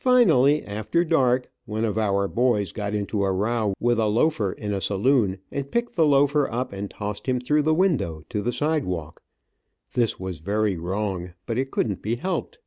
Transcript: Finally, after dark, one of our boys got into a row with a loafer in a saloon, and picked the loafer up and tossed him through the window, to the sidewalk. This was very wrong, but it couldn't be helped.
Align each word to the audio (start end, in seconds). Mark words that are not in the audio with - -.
Finally, 0.00 0.64
after 0.64 1.04
dark, 1.04 1.48
one 1.66 1.84
of 1.84 1.96
our 1.96 2.26
boys 2.26 2.72
got 2.72 2.94
into 2.94 3.22
a 3.22 3.30
row 3.30 3.74
with 3.78 3.96
a 3.96 4.06
loafer 4.08 4.50
in 4.50 4.72
a 4.74 4.80
saloon, 4.80 5.38
and 5.52 5.70
picked 5.70 5.94
the 5.94 6.04
loafer 6.04 6.50
up 6.50 6.72
and 6.72 6.90
tossed 6.90 7.28
him 7.28 7.38
through 7.38 7.62
the 7.62 7.72
window, 7.72 8.24
to 8.28 8.42
the 8.42 8.52
sidewalk. 8.52 9.22
This 9.92 10.18
was 10.18 10.38
very 10.38 10.76
wrong, 10.76 11.34
but 11.46 11.58
it 11.58 11.70
couldn't 11.70 12.02
be 12.02 12.16
helped. 12.16 12.58